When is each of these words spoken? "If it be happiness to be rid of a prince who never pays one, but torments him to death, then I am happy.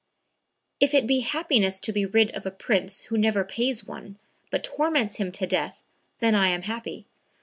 "If 0.79 0.95
it 0.95 1.05
be 1.05 1.19
happiness 1.19 1.79
to 1.81 1.93
be 1.93 2.07
rid 2.07 2.31
of 2.35 2.47
a 2.47 2.49
prince 2.49 3.01
who 3.01 3.19
never 3.19 3.43
pays 3.43 3.85
one, 3.85 4.17
but 4.49 4.63
torments 4.63 5.17
him 5.17 5.31
to 5.33 5.45
death, 5.45 5.83
then 6.17 6.33
I 6.33 6.47
am 6.47 6.63
happy. 6.63 7.05